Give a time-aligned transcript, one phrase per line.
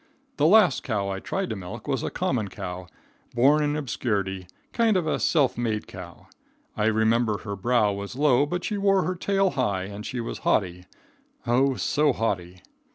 [0.37, 2.87] The last cow I tried to milk was a common cow,
[3.35, 6.25] born in obscurity; kind of a self made cow.
[6.75, 10.39] I remember her brow was low, but she wore her tail high and she was
[10.39, 10.85] haughty,
[11.45, 12.63] oh, so haughty.